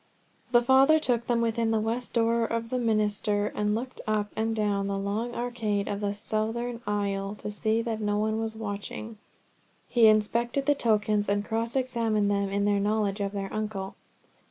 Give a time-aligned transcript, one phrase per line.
[0.51, 4.55] The Father took them within the west door of the Minster, and looking up and
[4.55, 9.19] down the long arcade of the southern aisle to see that no one was watching,
[9.87, 13.93] he inspected the tokens, and cross examined them on their knowledge of their uncle.